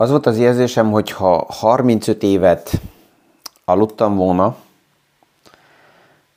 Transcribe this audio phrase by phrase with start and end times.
[0.00, 2.80] Az volt az érzésem, hogy ha 35 évet
[3.64, 4.56] aludtam volna,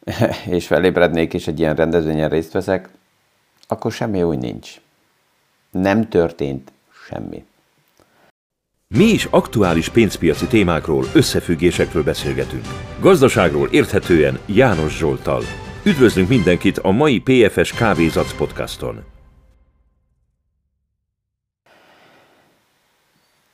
[0.58, 2.90] és felébrednék, és egy ilyen rendezvényen részt veszek,
[3.68, 4.82] akkor semmi új nincs.
[5.72, 6.72] Nem történt
[7.08, 7.46] semmi.
[8.88, 12.66] Mi is aktuális pénzpiaci témákról, összefüggésekről beszélgetünk.
[13.00, 15.42] Gazdaságról érthetően János Zsoltal.
[15.84, 19.04] Üdvözlünk mindenkit a mai PFS Kávézac podcaston.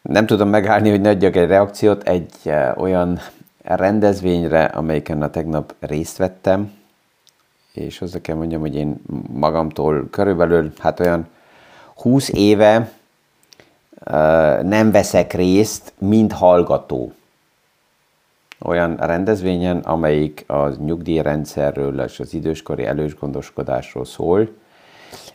[0.08, 3.20] Nem tudom megállni, hogy ne adjak egy reakciót egy eh, olyan
[3.62, 6.72] rendezvényre, amelyiken a tegnap részt vettem,
[7.74, 8.96] és hozzá kell mondjam, hogy én
[9.34, 11.28] magamtól körülbelül, hát olyan
[11.96, 12.92] 20 éve
[14.06, 17.12] uh, nem veszek részt, mint hallgató.
[18.60, 24.50] Olyan rendezvényen, amelyik az nyugdíjrendszerről és az időskori elősgondoskodásról szól,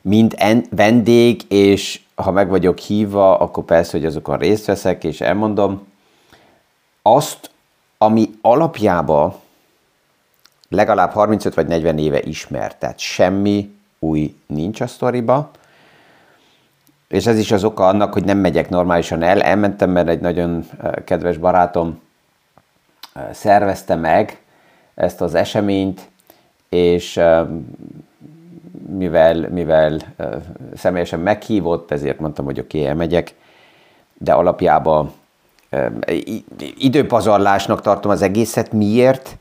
[0.01, 5.21] mint en- vendég, és ha meg vagyok hívva, akkor persze, hogy azokon részt veszek, és
[5.21, 5.87] elmondom
[7.03, 7.51] azt,
[7.99, 9.41] ami alapjába
[10.69, 15.51] legalább 35 vagy 40 éve ismert, tehát semmi új nincs a sztoriba,
[17.09, 19.43] és ez is az oka annak, hogy nem megyek normálisan el.
[19.43, 20.65] Elmentem, mert egy nagyon
[21.05, 22.01] kedves barátom
[23.33, 24.43] szervezte meg
[24.95, 26.09] ezt az eseményt,
[26.69, 27.21] és
[28.97, 29.99] mivel, mivel
[30.77, 33.35] személyesen meghívott, ezért mondtam, hogy oké, okay, elmegyek,
[34.19, 35.13] de alapjában
[36.79, 38.73] időpazarlásnak tartom az egészet.
[38.73, 39.37] Miért?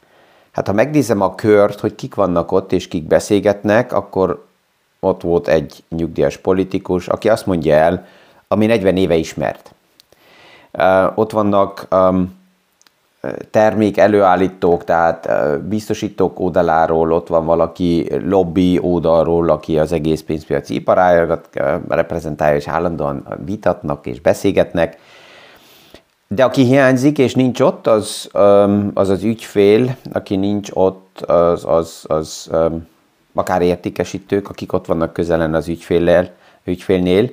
[0.51, 4.45] Hát ha megnézem a kört, hogy kik vannak ott és kik beszélgetnek, akkor
[4.99, 8.05] ott volt egy nyugdíjas politikus, aki azt mondja el,
[8.47, 9.73] ami 40 éve ismert.
[11.15, 11.87] Ott vannak
[13.51, 15.29] termék előállítók, tehát
[15.67, 21.49] biztosítók oldaláról, ott van valaki lobby oldalról, aki az egész pénzpiaci iparágat
[21.87, 24.97] reprezentálja, és állandóan vitatnak és beszélgetnek.
[26.27, 28.29] De aki hiányzik és nincs ott, az
[28.93, 32.49] az, az ügyfél, aki nincs ott, az, az, az
[33.33, 36.29] akár értékesítők, akik ott vannak közelen az ügyféllel,
[36.63, 37.29] ügyfélnél,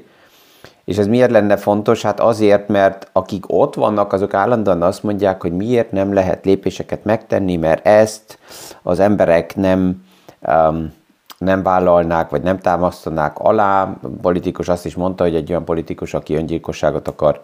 [0.89, 2.03] és ez miért lenne fontos?
[2.03, 7.05] Hát azért, mert akik ott vannak, azok állandóan azt mondják, hogy miért nem lehet lépéseket
[7.05, 8.39] megtenni, mert ezt
[8.83, 10.05] az emberek nem,
[10.41, 10.93] um,
[11.39, 13.83] nem vállalnák, vagy nem támasztanák alá.
[13.83, 17.43] A politikus azt is mondta, hogy egy olyan politikus, aki öngyilkosságot akar,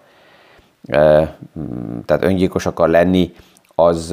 [2.04, 3.32] tehát öngyilkos akar lenni,
[3.74, 4.12] az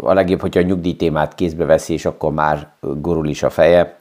[0.00, 3.98] a legjobb, hogyha a nyugdíjtémát kézbe veszi, és akkor már gurul is a feje.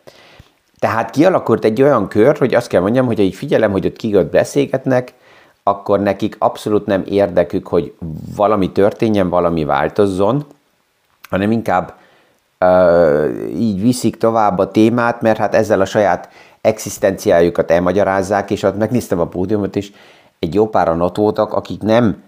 [0.80, 4.30] Tehát kialakult egy olyan kör, hogy azt kell mondjam, hogy így figyelem, hogy ott kik
[4.30, 5.14] beszélgetnek,
[5.64, 7.94] akkor nekik abszolút nem érdekük, hogy
[8.36, 10.46] valami történjen, valami változzon,
[11.30, 11.94] hanem inkább
[12.60, 16.30] uh, így viszik tovább a témát, mert hát ezzel a saját
[16.62, 19.92] egzisztenciájukat elmagyarázzák, és ott megnéztem a pódiumot is,
[20.40, 22.24] egy jó páran ott voltak, akik nem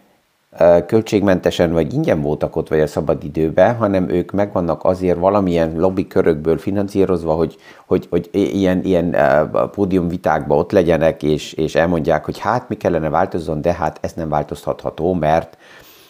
[0.85, 6.07] költségmentesen vagy ingyen voltak ott, vagy a szabad időben, hanem ők megvannak azért valamilyen lobby
[6.07, 9.15] körökből finanszírozva, hogy, hogy, hogy ilyen, ilyen
[9.71, 14.29] pódiumvitákban ott legyenek, és, és elmondják, hogy hát mi kellene változzon, de hát ez nem
[14.29, 15.57] változtatható, mert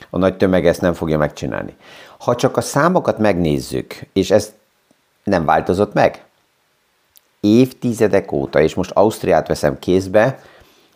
[0.09, 1.75] a nagy tömeg ezt nem fogja megcsinálni.
[2.19, 4.53] Ha csak a számokat megnézzük, és ez
[5.23, 6.25] nem változott meg,
[7.39, 10.39] évtizedek óta, és most Ausztriát veszem kézbe,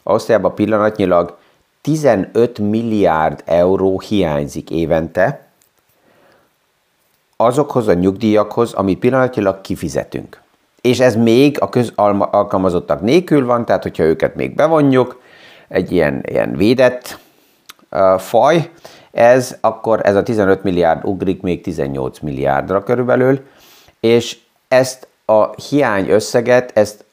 [0.04, 1.38] Ausztriában pillanatnyilag
[1.86, 5.48] 15 milliárd euró hiányzik évente
[7.38, 10.42] azokhoz a nyugdíjakhoz, amit pillanatilag kifizetünk.
[10.82, 15.22] És ez még a közalkalmazottak nélkül van, tehát hogyha őket még bevonjuk,
[15.68, 17.20] egy ilyen, ilyen védett
[17.92, 18.70] uh, faj,
[19.12, 23.46] ez akkor ez a 15 milliárd ugrik még 18 milliárdra körülbelül,
[24.00, 27.06] és ezt a hiány összeget, ezt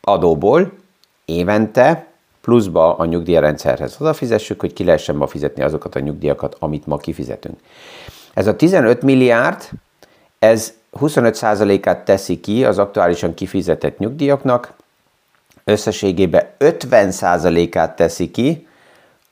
[0.00, 0.72] adóból
[1.24, 2.09] évente
[2.40, 7.58] pluszba a nyugdíjrendszerhez odafizessük, hogy ki lehessen ma fizetni azokat a nyugdíjakat, amit ma kifizetünk.
[8.34, 9.68] Ez a 15 milliárd,
[10.38, 14.72] ez 25%-át teszi ki az aktuálisan kifizetett nyugdíjaknak,
[15.64, 18.66] összességében 50%-át teszi ki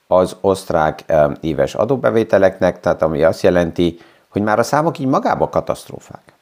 [0.07, 1.03] az osztrák
[1.41, 3.99] éves adóbevételeknek, tehát ami azt jelenti,
[4.29, 6.33] hogy már a számok így magába katasztrófák.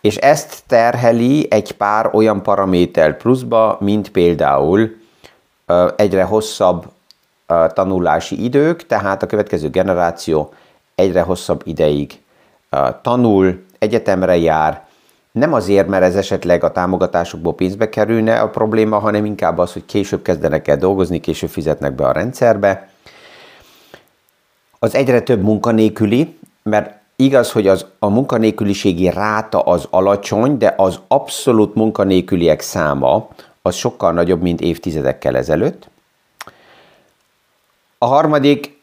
[0.00, 4.96] És ezt terheli egy pár olyan paraméter pluszba, mint például
[5.96, 6.86] egyre hosszabb
[7.72, 10.52] tanulási idők, tehát a következő generáció
[10.94, 12.20] egyre hosszabb ideig
[13.02, 14.84] tanul, egyetemre jár,
[15.32, 19.84] nem azért, mert ez esetleg a támogatásokból pénzbe kerülne a probléma, hanem inkább az, hogy
[19.86, 22.88] később kezdenek el dolgozni, később fizetnek be a rendszerbe.
[24.78, 31.00] Az egyre több munkanélküli, mert igaz, hogy az, a munkanélküliségi ráta az alacsony, de az
[31.08, 33.28] abszolút munkanélküliek száma
[33.66, 35.88] az sokkal nagyobb, mint évtizedekkel ezelőtt.
[37.98, 38.80] A harmadik,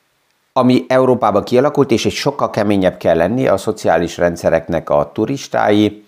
[0.53, 6.06] ami Európában kialakult, és egy sokkal keményebb kell lenni, a szociális rendszereknek a turistái,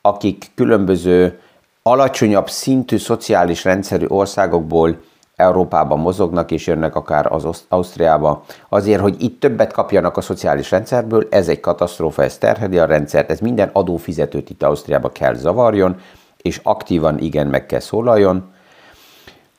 [0.00, 1.40] akik különböző
[1.82, 5.00] alacsonyabb szintű szociális rendszerű országokból
[5.36, 11.26] Európában mozognak és jönnek akár az Ausztriába, azért, hogy itt többet kapjanak a szociális rendszerből,
[11.30, 16.00] ez egy katasztrófa, ez terheli a rendszert, ez minden adófizetőt itt Ausztriába kell zavarjon,
[16.42, 18.52] és aktívan igen meg kell szólaljon.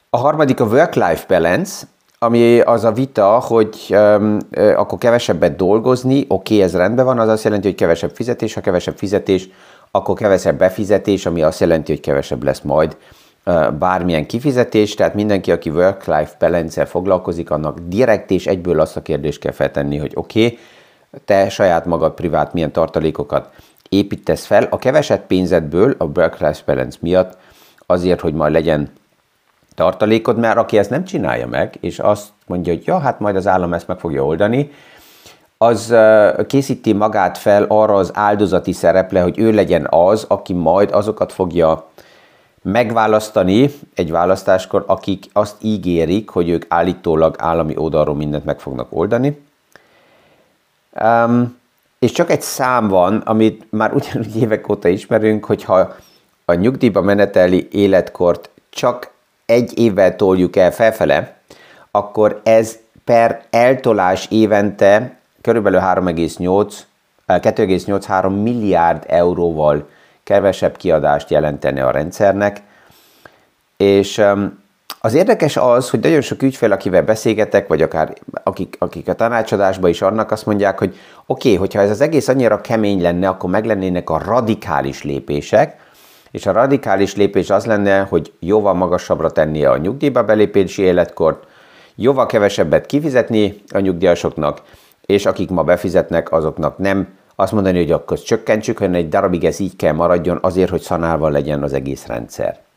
[0.09, 1.85] A harmadik a work-life balance,
[2.19, 4.37] ami az a vita, hogy um,
[4.75, 8.61] akkor kevesebbet dolgozni, oké, okay, ez rendben van, az azt jelenti, hogy kevesebb fizetés, ha
[8.61, 9.49] kevesebb fizetés,
[9.91, 12.97] akkor kevesebb befizetés, ami azt jelenti, hogy kevesebb lesz majd
[13.79, 19.39] bármilyen kifizetés, tehát mindenki, aki work-life balance foglalkozik, annak direkt és egyből azt a kérdést
[19.39, 20.59] kell feltenni, hogy oké, okay,
[21.25, 23.49] te saját magad privát milyen tartalékokat
[23.89, 27.37] építesz fel a keveset pénzedből a work-life balance miatt
[27.85, 28.89] azért, hogy majd legyen
[29.75, 33.47] tartalékod, mert aki ezt nem csinálja meg, és azt mondja, hogy ja, hát majd az
[33.47, 34.71] állam ezt meg fogja oldani,
[35.57, 35.95] az
[36.47, 41.87] készíti magát fel arra az áldozati szereple, hogy ő legyen az, aki majd azokat fogja
[42.61, 49.41] megválasztani egy választáskor, akik azt ígérik, hogy ők állítólag állami oldalról mindent meg fognak oldani.
[51.01, 51.58] Um,
[51.99, 55.95] és csak egy szám van, amit már ugyanúgy évek óta ismerünk, hogyha
[56.45, 59.11] a nyugdíjba meneteli életkort csak
[59.45, 61.37] egy évvel toljuk el felfele,
[61.91, 66.73] akkor ez per eltolás évente körülbelül 3,8
[67.27, 69.89] 2,83 milliárd euróval
[70.23, 72.61] kevesebb kiadást jelentene a rendszernek.
[73.77, 74.21] És
[75.01, 78.13] az érdekes az, hogy nagyon sok ügyfél, akivel beszélgetek, vagy akár
[78.43, 82.27] akik, akik a tanácsadásban is annak, azt mondják, hogy oké, okay, hogyha ez az egész
[82.27, 85.75] annyira kemény lenne, akkor meg lennének a radikális lépések,
[86.31, 91.43] és a radikális lépés az lenne, hogy jóval magasabbra tennie a nyugdíjba belépési életkort,
[91.95, 94.61] jóval kevesebbet kifizetni a nyugdíjasoknak,
[95.05, 99.59] és akik ma befizetnek, azoknak nem azt mondani, hogy akkor csökkentsük, hanem egy darabig ez
[99.59, 102.68] így kell maradjon azért, hogy szanálva legyen az egész rendszer.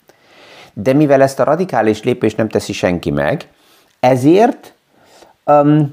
[0.72, 3.48] De mivel ezt a radikális lépést nem teszi senki meg,
[4.00, 4.74] ezért
[5.46, 5.90] um,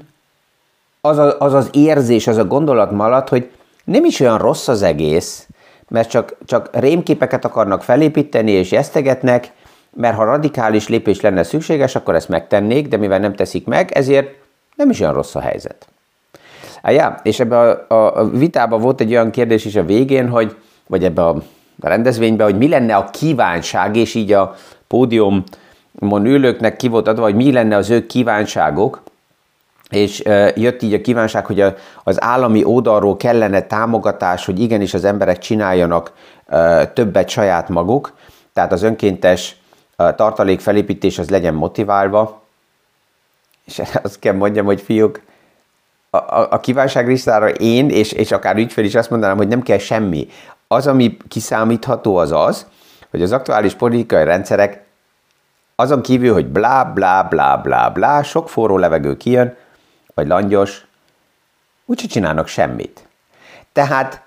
[1.00, 3.50] az, a, az az érzés, az a gondolat maradt, hogy
[3.84, 5.48] nem is olyan rossz az egész,
[5.88, 9.52] mert csak, csak rémképeket akarnak felépíteni és jesztegetnek,
[9.94, 14.28] mert ha radikális lépés lenne szükséges, akkor ezt megtennék, de mivel nem teszik meg, ezért
[14.76, 15.88] nem is olyan rossz a helyzet.
[16.82, 20.28] Ah, ja, és ebbe a, a, a vitában volt egy olyan kérdés is a végén,
[20.28, 20.56] hogy,
[20.86, 21.42] vagy ebbe a
[21.88, 24.54] rendezvényben, hogy mi lenne a kívánság, és így a
[24.86, 25.44] pódiumon
[26.24, 29.02] ülőknek ki volt adva, hogy mi lenne az ő kívánságok,
[29.90, 30.22] és
[30.54, 31.74] jött így a kívánság, hogy a,
[32.04, 36.12] az állami oldalról kellene támogatás, hogy igenis az emberek csináljanak
[36.94, 38.12] többet saját maguk,
[38.52, 39.56] tehát az önkéntes
[39.96, 42.42] tartalék felépítés az legyen motiválva,
[43.64, 45.20] és azt kell mondjam, hogy fiúk,
[46.10, 49.62] a, a, a kívánság listára én, és, és akár ügyfél is azt mondanám, hogy nem
[49.62, 50.28] kell semmi.
[50.72, 52.66] Az, ami kiszámítható, az az,
[53.10, 54.84] hogy az aktuális politikai rendszerek
[55.74, 59.56] azon kívül, hogy blá, blá, blá, blá, blá, sok forró levegő kijön,
[60.14, 60.86] vagy langyos,
[61.84, 63.08] úgyse csinálnak semmit.
[63.72, 64.22] Tehát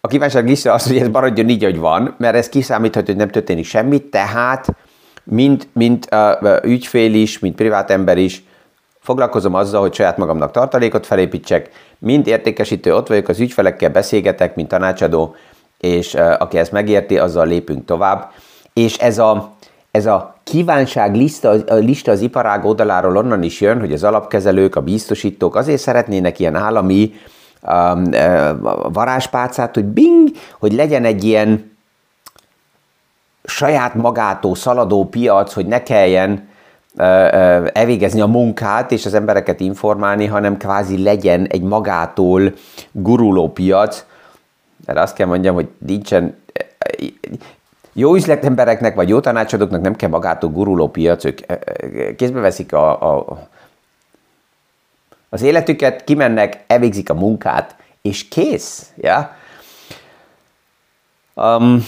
[0.00, 3.30] a kívánság lista az, hogy ez maradjon így, hogy van, mert ez kiszámítható, hogy nem
[3.30, 4.66] történik semmit, tehát
[5.24, 8.44] mint, mint uh, ügyfél is, mint privát ember is,
[9.00, 14.68] foglalkozom azzal, hogy saját magamnak tartalékot felépítsek, mind értékesítő, ott vagyok, az ügyfelekkel beszélgetek, mint
[14.68, 15.34] tanácsadó,
[15.82, 18.30] és aki ezt megérti, azzal lépünk tovább.
[18.72, 19.52] És ez a,
[19.90, 24.76] ez a kívánság lista, a lista az iparág oldaláról onnan is jön, hogy az alapkezelők,
[24.76, 27.14] a biztosítók azért szeretnének ilyen állami
[27.62, 28.10] um,
[28.92, 31.76] varázspálcát, hogy bing, hogy legyen egy ilyen
[33.44, 36.50] saját magától szaladó piac, hogy ne kelljen
[37.72, 42.52] elvégezni a munkát és az embereket informálni, hanem kvázi legyen egy magától
[42.92, 44.04] guruló piac.
[44.84, 46.36] Erre azt kell mondjam, hogy nincsen
[47.92, 51.40] jó üzletembereknek vagy jó tanácsadóknak nem kell magától guruló piac, ők
[52.16, 53.48] kézbe veszik a, a,
[55.28, 58.92] az életüket, kimennek, elvégzik a munkát, és kész.
[58.96, 59.36] Ja?
[61.34, 61.84] Um,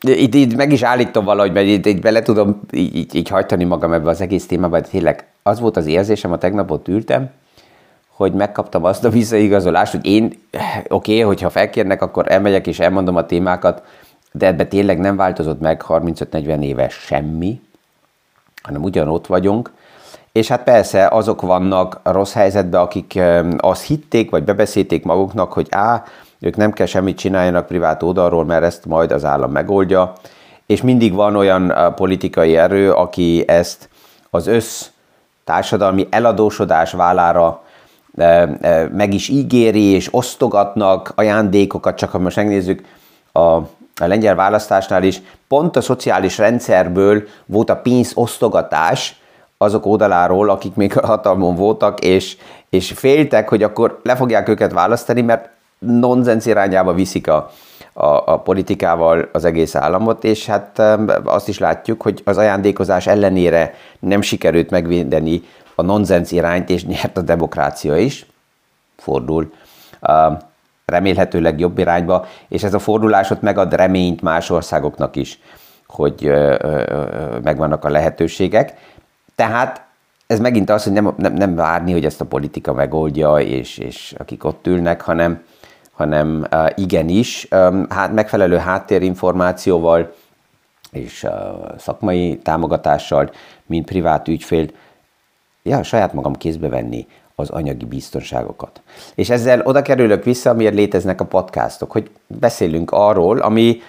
[0.00, 3.92] itt, itt meg is állítom valahogy, mert itt, itt bele tudom így, így, hajtani magam
[3.92, 7.30] ebbe az egész témába, de tényleg az volt az érzésem, a tegnap ott ültem,
[8.18, 10.24] hogy megkaptam azt a visszaigazolást, hogy én,
[10.88, 13.82] oké, okay, hogyha felkérnek, akkor elmegyek és elmondom a témákat,
[14.32, 17.60] de ebbe tényleg nem változott meg 35-40 éves semmi,
[18.62, 19.72] hanem ugyanott vagyunk,
[20.32, 23.20] és hát persze azok vannak a rossz helyzetben, akik
[23.58, 26.04] azt hitték, vagy bebeszélték maguknak, hogy á,
[26.40, 30.12] ők nem kell semmit csináljanak privát oldalról, mert ezt majd az állam megoldja,
[30.66, 33.88] és mindig van olyan politikai erő, aki ezt
[34.30, 34.86] az össz
[35.44, 37.62] társadalmi eladósodás vállára
[38.92, 42.82] meg is ígéri, és osztogatnak ajándékokat, csak ha most megnézzük
[43.32, 49.20] a, a lengyel választásnál is, pont a szociális rendszerből volt a pénzosztogatás
[49.58, 52.36] azok oldaláról, akik még hatalmon voltak, és,
[52.70, 55.48] és féltek, hogy akkor le fogják őket választani, mert
[55.78, 57.50] nonsens irányába viszik a,
[58.00, 60.78] a, a politikával az egész államot, és hát
[61.24, 65.42] azt is látjuk, hogy az ajándékozás ellenére nem sikerült megvédeni
[65.74, 68.26] a nonsens irányt, és nyert a demokrácia is,
[68.96, 69.52] fordul
[70.84, 75.40] remélhetőleg jobb irányba, és ez a fordulásot megad reményt más országoknak is,
[75.86, 76.32] hogy
[77.42, 78.74] megvannak a lehetőségek.
[79.34, 79.86] Tehát
[80.26, 84.14] ez megint az, hogy nem, nem, nem várni, hogy ezt a politika megoldja, és, és
[84.18, 85.42] akik ott ülnek, hanem,
[85.98, 87.48] hanem igenis,
[87.88, 90.14] hát megfelelő háttérinformációval
[90.92, 91.26] és
[91.78, 93.30] szakmai támogatással,
[93.66, 94.66] mint privát ügyfél,
[95.62, 98.80] ja, saját magam kézbe venni az anyagi biztonságokat.
[99.14, 103.80] És ezzel oda kerülök vissza, miért léteznek a podcastok, hogy beszélünk arról, ami,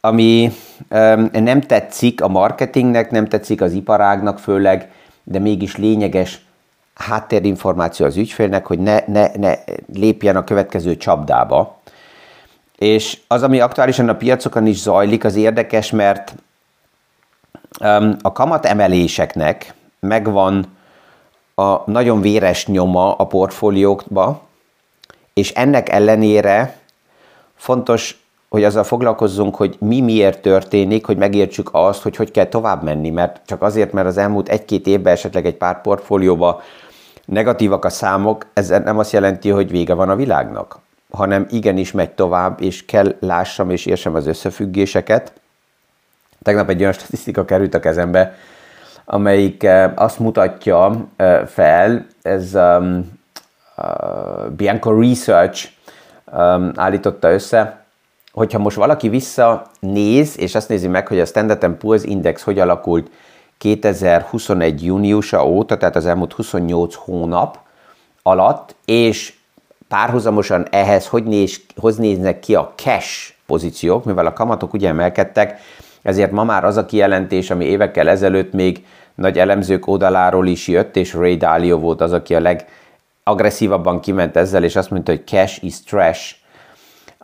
[0.00, 0.52] ami
[0.90, 4.90] um, nem tetszik a marketingnek, nem tetszik az iparágnak főleg,
[5.22, 6.45] de mégis lényeges
[6.96, 9.54] háttérinformáció az ügyfélnek, hogy ne, ne, ne
[9.92, 11.80] lépjen a következő csapdába.
[12.78, 16.34] És az, ami aktuálisan a piacokon is zajlik, az érdekes, mert
[18.22, 20.76] a kamatemeléseknek megvan
[21.54, 24.42] a nagyon véres nyoma a portfóliókba,
[25.34, 26.78] és ennek ellenére
[27.54, 32.82] fontos, hogy azzal foglalkozzunk, hogy mi miért történik, hogy megértsük azt, hogy hogy kell tovább
[32.82, 36.62] menni, mert csak azért, mert az elmúlt egy-két évben esetleg egy pár portfólióba
[37.26, 40.78] negatívak a számok, ez nem azt jelenti, hogy vége van a világnak,
[41.10, 45.32] hanem igenis megy tovább, és kell lássam és értsem az összefüggéseket.
[46.42, 48.34] Tegnap egy olyan statisztika került a kezembe,
[49.04, 53.14] amelyik eh, azt mutatja eh, fel, ez um,
[54.56, 55.68] Bianco Research
[56.32, 57.84] um, állította össze,
[58.32, 63.10] hogyha most valaki visszanéz, és azt nézi meg, hogy a Standard Poor's Index hogy alakult
[63.58, 64.84] 2021.
[64.84, 67.58] júniusa óta, tehát az elmúlt 28 hónap
[68.22, 69.34] alatt, és
[69.88, 75.60] párhuzamosan ehhez hogy, néz, hogy néznek ki a cash pozíciók, mivel a kamatok ugye emelkedtek,
[76.02, 78.84] ezért ma már az a kijelentés, ami évekkel ezelőtt még
[79.14, 82.56] nagy elemzők oldaláról is jött, és Ray Dalio volt az, aki a
[83.24, 86.34] legagresszívabban kiment ezzel, és azt mondta, hogy cash is trash.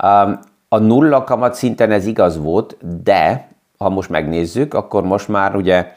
[0.02, 3.48] Um, a nulla kamat szinten ez igaz volt, de
[3.78, 5.96] ha most megnézzük, akkor most már ugye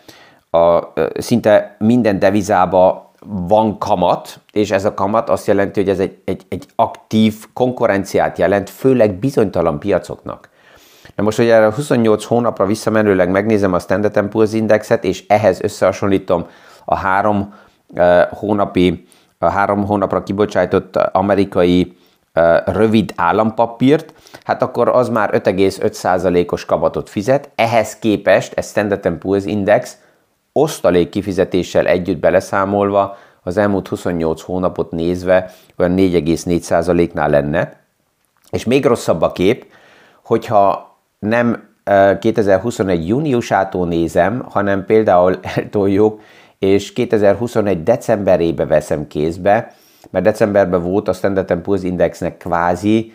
[0.56, 3.12] a, szinte minden devizába
[3.48, 8.38] van kamat, és ez a kamat azt jelenti, hogy ez egy, egy, egy aktív konkurenciát
[8.38, 10.50] jelent, főleg bizonytalan piacoknak.
[11.16, 16.46] Na most, hogy erre 28 hónapra visszamenőleg megnézem a Standard Poor's Indexet, és ehhez összehasonlítom
[16.86, 17.54] a három
[18.30, 19.08] hónapi,
[19.38, 21.98] a három hónapra kibocsájtott amerikai
[22.66, 27.50] rövid állampapírt, hát akkor az már 5,5%-os kamatot fizet.
[27.56, 29.98] Ehhez képest, ez Standard Poor's Index
[30.58, 37.80] osztalék kifizetéssel együtt beleszámolva az elmúlt 28 hónapot nézve olyan 4,4%-nál lenne.
[38.50, 39.66] És még rosszabb a kép,
[40.24, 41.70] hogyha nem
[42.20, 46.22] 2021 júniusától nézem, hanem például eltoljuk,
[46.60, 49.74] és 2021 decemberébe veszem kézbe,
[50.10, 53.14] mert decemberben volt a Standard Poor's Indexnek kvázi,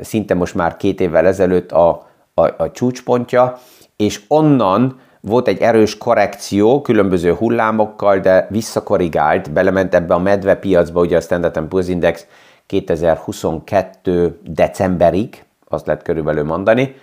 [0.00, 3.58] szinte most már két évvel ezelőtt a, a, a csúcspontja,
[3.96, 11.16] és onnan volt egy erős korrekció különböző hullámokkal, de visszakorrigált, belement ebbe a medvepiacba, ugye
[11.16, 12.26] a Standard Poor's Index
[12.66, 16.94] 2022 decemberig, azt lehet körülbelül mondani,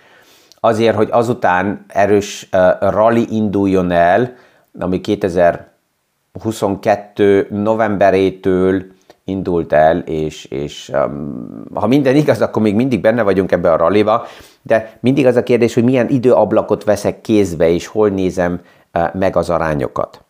[0.60, 4.36] azért, hogy azután erős uh, rally induljon el,
[4.78, 8.82] ami 2022 novemberétől
[9.24, 13.76] indult el, és, és um, ha minden igaz, akkor még mindig benne vagyunk ebbe a
[13.76, 14.26] ralliba,
[14.66, 18.60] de mindig az a kérdés, hogy milyen időablakot veszek kézbe, és hol nézem
[18.94, 20.24] uh, meg az arányokat.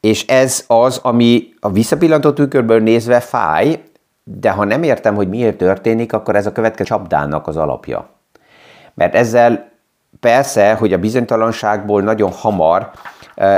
[0.00, 3.82] És ez az, ami a visszapillantó tükörből nézve fáj,
[4.24, 8.08] de ha nem értem, hogy miért történik, akkor ez a következő csapdának az alapja.
[8.94, 9.70] Mert ezzel
[10.20, 12.90] persze, hogy a bizonytalanságból nagyon hamar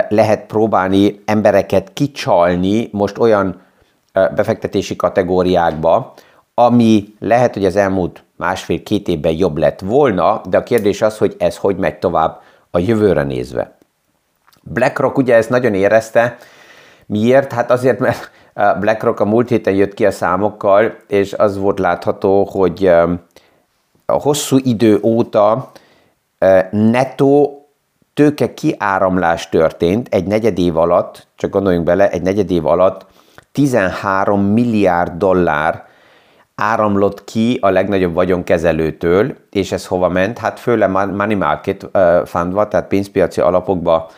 [0.09, 3.61] lehet próbálni embereket kicsalni most olyan
[4.12, 6.14] befektetési kategóriákba,
[6.54, 11.35] ami lehet, hogy az elmúlt másfél-két évben jobb lett volna, de a kérdés az, hogy
[11.38, 13.76] ez hogy megy tovább a jövőre nézve.
[14.62, 16.37] BlackRock ugye ezt nagyon érezte,
[17.11, 17.52] Miért?
[17.52, 22.44] Hát azért, mert BlackRock a múlt héten jött ki a számokkal, és az volt látható,
[22.44, 22.87] hogy
[24.06, 25.70] a hosszú idő óta
[26.70, 27.50] netto
[28.14, 33.06] tőke kiáramlás történt egy negyed év alatt, csak gondoljunk bele, egy negyed év alatt
[33.52, 35.85] 13 milliárd dollár
[36.61, 40.38] áramlott ki a legnagyobb vagyonkezelőtől, és ez hova ment?
[40.38, 41.88] Hát főleg money market
[42.25, 44.11] fundba, tehát pénzpiaci alapokba,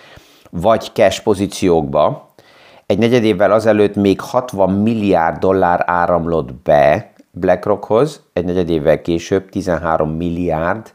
[0.51, 2.31] vagy cash pozíciókba.
[2.87, 9.49] Egy negyed évvel azelőtt még 60 milliárd dollár áramlott be BlackRockhoz, egy negyed évvel később
[9.49, 10.93] 13 milliárd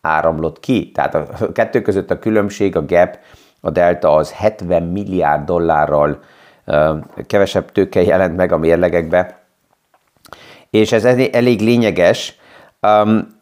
[0.00, 0.90] áramlott ki.
[0.90, 3.18] Tehát a kettő között a különbség, a gap,
[3.60, 6.18] a delta az 70 milliárd dollárral
[7.26, 9.41] kevesebb tőke jelent meg a mérlegekbe,
[10.72, 12.36] és ez elég lényeges.
[12.80, 13.40] Um,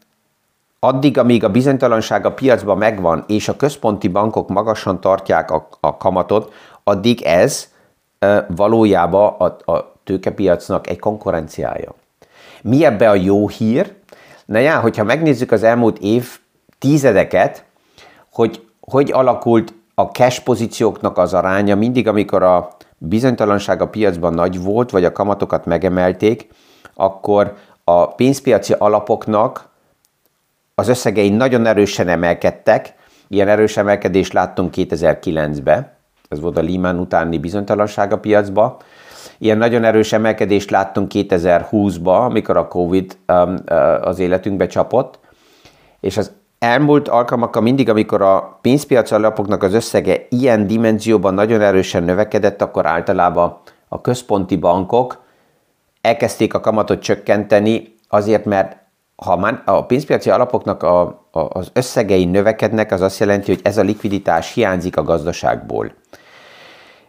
[0.78, 5.96] addig, amíg a bizonytalanság a piacban megvan, és a központi bankok magasan tartják a, a
[5.96, 6.52] kamatot,
[6.84, 7.68] addig ez
[8.20, 11.94] uh, valójában a, a tőkepiacnak egy konkurenciája.
[12.62, 13.94] Mi ebbe a jó hír?
[14.44, 16.38] Na já, hogyha megnézzük az elmúlt év
[16.78, 17.64] tizedeket,
[18.32, 22.68] hogy hogy alakult a cash pozícióknak az aránya mindig, amikor a
[22.98, 26.48] bizonytalanság a piacban nagy volt, vagy a kamatokat megemelték,
[27.00, 27.54] akkor
[27.84, 29.68] a pénzpiaci alapoknak
[30.74, 32.94] az összegei nagyon erősen emelkedtek,
[33.28, 35.92] ilyen erős emelkedést láttunk 2009-ben,
[36.28, 38.76] ez volt a Lehman utáni bizonytalanság a piacba.
[39.38, 45.18] Ilyen nagyon erős emelkedést láttunk 2020-ban, amikor a Covid um, uh, az életünkbe csapott,
[46.00, 52.02] és az elmúlt alkalmakkal mindig, amikor a pénzpiaci alapoknak az összege ilyen dimenzióban nagyon erősen
[52.02, 55.22] növekedett, akkor általában a központi bankok
[56.00, 58.76] elkezdték a kamatot csökkenteni, azért, mert
[59.16, 63.82] ha a pénzpiaci alapoknak a, a, az összegei növekednek, az azt jelenti, hogy ez a
[63.82, 65.92] likviditás hiányzik a gazdaságból.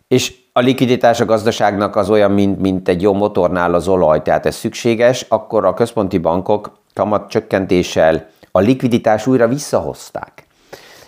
[0.08, 4.46] És a likviditás a gazdaságnak az olyan, mint, mint egy jó motornál az olaj, tehát
[4.46, 10.46] ez szükséges, akkor a központi bankok kamat csökkentéssel a likviditás újra visszahozták.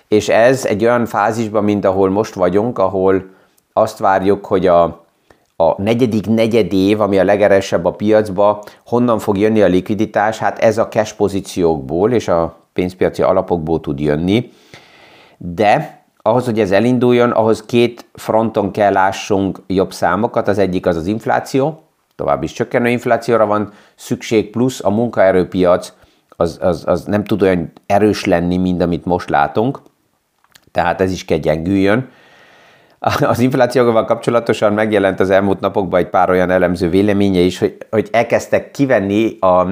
[0.08, 3.25] És ez egy olyan fázisban, mint ahol most vagyunk, ahol
[3.74, 5.02] azt várjuk, hogy a,
[5.68, 10.38] a negyedik negyed év, ami a legeresebb a piacba, honnan fog jönni a likviditás?
[10.38, 14.52] Hát ez a cash pozíciókból és a pénzpiaci alapokból tud jönni,
[15.38, 20.48] de ahhoz, hogy ez elinduljon, ahhoz két fronton kell lássunk jobb számokat.
[20.48, 21.82] Az egyik az az infláció,
[22.16, 25.94] tovább is csökkenő inflációra van szükség, plusz a munkaerőpiac
[26.30, 29.82] az, az, az nem tud olyan erős lenni, mint amit most látunk,
[30.72, 32.10] tehát ez is kell gyengüljön.
[33.20, 38.07] Az inflációval kapcsolatosan megjelent az elmúlt napokban egy pár olyan elemző véleménye is, hogy, hogy
[38.11, 39.68] elkezdtek kivenni a,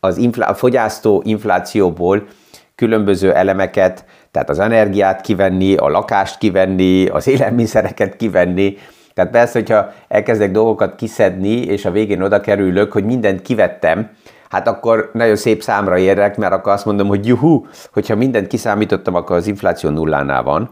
[0.00, 2.26] az inflá, a fogyasztó inflációból
[2.74, 8.76] különböző elemeket, tehát az energiát kivenni, a lakást kivenni, az élelmiszereket kivenni.
[9.14, 14.10] Tehát persze, hogyha elkezdek dolgokat kiszedni, és a végén oda kerülök, hogy mindent kivettem,
[14.48, 19.14] hát akkor nagyon szép számra érek, mert akkor azt mondom, hogy juhu, hogyha mindent kiszámítottam,
[19.14, 20.70] akkor az infláció nullánál van.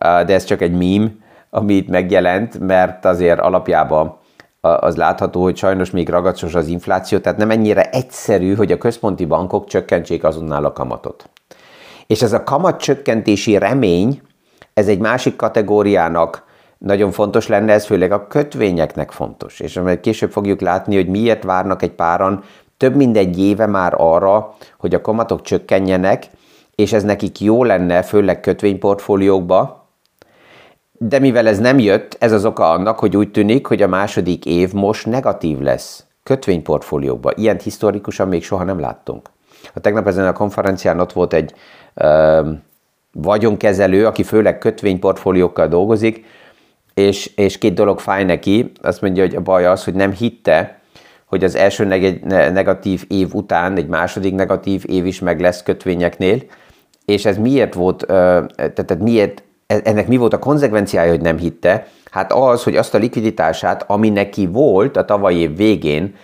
[0.00, 4.16] De ez csak egy mím, ami itt megjelent, mert azért alapjában
[4.60, 9.24] az látható, hogy sajnos még ragacsos az infláció, tehát nem ennyire egyszerű, hogy a központi
[9.24, 11.30] bankok csökkentsék azonnal a kamatot.
[12.06, 14.22] És ez a kamat csökkentési remény,
[14.74, 16.46] ez egy másik kategóriának
[16.78, 19.60] nagyon fontos lenne, ez főleg a kötvényeknek fontos.
[19.60, 22.42] És később fogjuk látni, hogy miért várnak egy páran
[22.76, 26.26] több mint egy éve már arra, hogy a kamatok csökkenjenek,
[26.74, 29.77] és ez nekik jó lenne, főleg kötvényportfóliókba,
[30.98, 34.46] de mivel ez nem jött, ez az oka annak, hogy úgy tűnik, hogy a második
[34.46, 37.32] év most negatív lesz kötvényportfóliókba.
[37.34, 39.30] Ilyen historikusan még soha nem láttunk.
[39.74, 41.54] A tegnap ezen a konferencián ott volt egy
[41.94, 42.50] ö,
[43.12, 46.24] vagyonkezelő, aki főleg kötvényportfóliókkal dolgozik,
[46.94, 48.72] és, és két dolog fáj neki.
[48.82, 50.80] Azt mondja, hogy a baj az, hogy nem hitte,
[51.24, 51.84] hogy az első
[52.28, 56.42] negatív év után egy második negatív év is meg lesz kötvényeknél,
[57.04, 58.06] és ez miért volt,
[58.56, 61.86] tehát miért, ennek mi volt a konzekvenciája, hogy nem hitte?
[62.10, 66.14] Hát az, hogy azt a likviditását, ami neki volt a tavalyi év végén,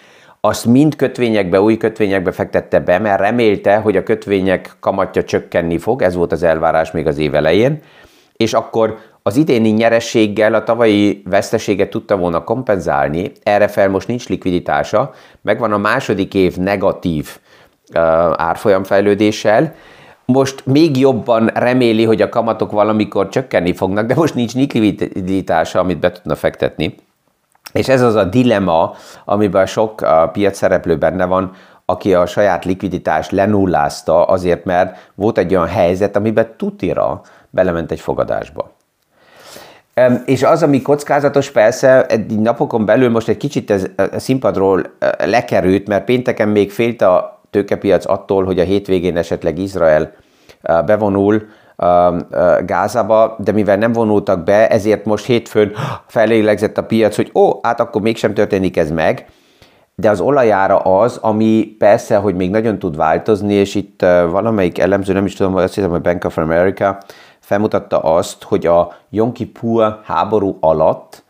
[0.40, 6.02] azt mind kötvényekbe, új kötvényekbe fektette be, mert remélte, hogy a kötvények kamatja csökkenni fog,
[6.02, 7.80] ez volt az elvárás még az év elején,
[8.36, 14.28] és akkor az idéni nyerességgel a tavalyi veszteséget tudta volna kompenzálni, erre fel most nincs
[14.28, 17.38] likviditása, megvan a második év negatív
[17.94, 18.00] uh,
[18.36, 19.74] árfolyamfejlődéssel,
[20.24, 25.98] most még jobban reméli, hogy a kamatok valamikor csökkenni fognak, de most nincs likviditása, amit
[25.98, 26.94] be tudna fektetni.
[27.72, 31.52] És ez az a dilema, amiben sok uh, piac szereplő benne van,
[31.84, 38.00] aki a saját likviditást lenullázta azért, mert volt egy olyan helyzet, amiben tutira belement egy
[38.00, 38.72] fogadásba.
[40.24, 44.82] És az, ami kockázatos, persze, egy napokon belül most egy kicsit ez a színpadról
[45.18, 50.12] lekerült, mert pénteken még félt a tőkepiac attól, hogy a hétvégén esetleg Izrael
[50.86, 51.42] bevonul
[52.66, 55.72] Gázába, de mivel nem vonultak be, ezért most hétfőn
[56.06, 59.26] felélegzett a piac, hogy ó, hát akkor mégsem történik ez meg,
[59.94, 65.12] de az olajára az, ami persze, hogy még nagyon tud változni, és itt valamelyik elemző,
[65.12, 66.98] nem is tudom, azt hiszem, hogy Bank of America
[67.40, 71.24] felmutatta azt, hogy a Yom Kippur háború alatt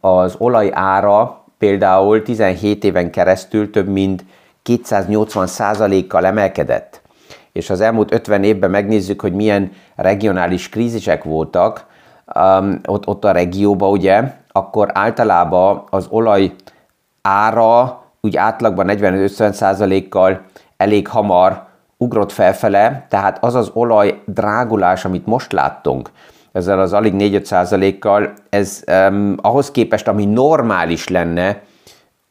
[0.00, 4.24] az olaj ára például 17 éven keresztül több mint
[4.64, 7.02] 280 százalékkal emelkedett.
[7.52, 11.86] És az elmúlt 50 évben megnézzük, hogy milyen regionális krízisek voltak
[12.34, 14.22] um, ott, ott a regióban, ugye,
[14.52, 16.54] akkor általában az olaj
[17.22, 20.40] ára úgy átlagban 40-50 százalékkal
[20.76, 26.10] elég hamar ugrott felfele, tehát az az olaj drágulás, amit most láttunk,
[26.52, 31.62] ezzel az alig 4-5 százalékkal, ez um, ahhoz képest, ami normális lenne,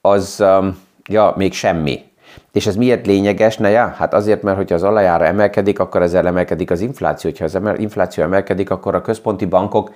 [0.01, 2.11] az um, ja, még semmi.
[2.53, 3.57] És ez miért lényeges?
[3.57, 7.31] Na ja, hát azért, mert hogyha az olajára emelkedik, akkor ezzel emelkedik az infláció.
[7.39, 9.91] Ha az infláció emelkedik, akkor a központi bankok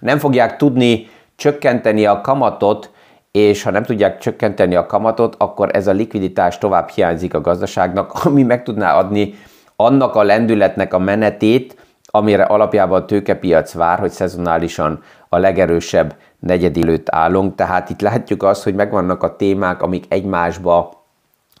[0.00, 2.90] nem fogják tudni csökkenteni a kamatot,
[3.30, 8.12] és ha nem tudják csökkenteni a kamatot, akkor ez a likviditás tovább hiányzik a gazdaságnak,
[8.24, 9.34] ami meg tudná adni
[9.76, 16.76] annak a lendületnek a menetét, amire alapjában a tőkepiac vár, hogy szezonálisan a legerősebb negyed
[16.76, 17.54] előtt állunk.
[17.54, 21.04] Tehát itt látjuk azt, hogy megvannak a témák, amik egymásba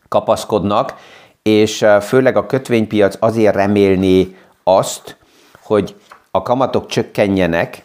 [0.08, 0.94] kapaszkodnak,
[1.42, 5.16] és főleg a kötvénypiac azért remélné azt,
[5.62, 5.94] hogy
[6.30, 7.84] a kamatok csökkenjenek,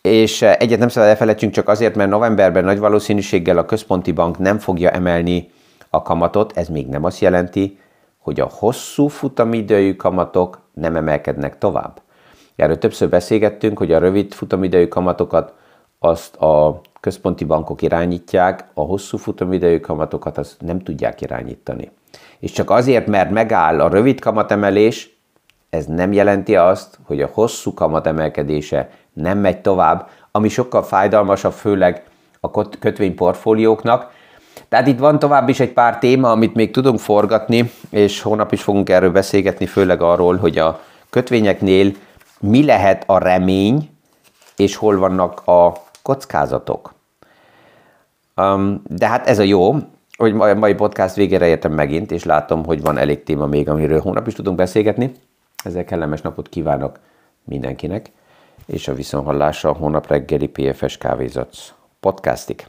[0.00, 4.58] és egyet nem szabad elfelejtsünk csak azért, mert novemberben nagy valószínűséggel a központi bank nem
[4.58, 5.50] fogja emelni
[5.90, 7.78] a kamatot, ez még nem azt jelenti,
[8.18, 12.00] hogy a hosszú futamidejű kamatok nem emelkednek tovább.
[12.56, 15.54] Erről többször beszélgettünk, hogy a rövid futamidejű kamatokat
[15.98, 21.90] azt a központi bankok irányítják, a hosszú futamidejű kamatokat azt nem tudják irányítani.
[22.38, 25.18] És csak azért, mert megáll a rövid kamatemelés,
[25.70, 32.04] ez nem jelenti azt, hogy a hosszú kamatemelkedése nem megy tovább, ami sokkal fájdalmasabb, főleg
[32.40, 34.10] a kötvényportfólióknak.
[34.68, 38.62] Tehát itt van tovább is egy pár téma, amit még tudunk forgatni, és hónap is
[38.62, 40.80] fogunk erről beszélgetni, főleg arról, hogy a
[41.10, 41.92] kötvényeknél
[42.40, 43.90] mi lehet a remény,
[44.56, 45.72] és hol vannak a
[46.06, 46.94] kockázatok.
[48.36, 49.74] Um, de hát ez a jó,
[50.16, 54.00] hogy a mai podcast végére értem megint, és látom, hogy van elég téma még, amiről
[54.00, 55.12] hónap is tudunk beszélgetni.
[55.64, 56.98] Ezzel kellemes napot kívánok
[57.44, 58.10] mindenkinek,
[58.66, 62.66] és a viszonhallásra a hónap reggeli PFS Kávézatsz podcastig.